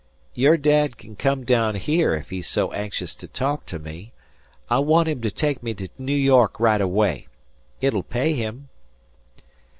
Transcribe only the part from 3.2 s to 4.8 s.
talk to me. I